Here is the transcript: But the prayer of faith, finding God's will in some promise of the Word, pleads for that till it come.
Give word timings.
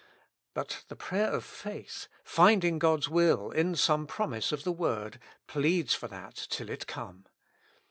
But 0.55 0.83
the 0.87 0.95
prayer 0.95 1.27
of 1.29 1.45
faith, 1.45 2.07
finding 2.23 2.79
God's 2.79 3.07
will 3.07 3.51
in 3.51 3.75
some 3.75 4.07
promise 4.07 4.51
of 4.51 4.63
the 4.63 4.71
Word, 4.71 5.19
pleads 5.45 5.93
for 5.93 6.07
that 6.07 6.47
till 6.49 6.71
it 6.71 6.87
come. 6.87 7.27